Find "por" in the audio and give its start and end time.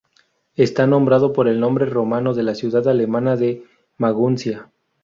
1.31-1.47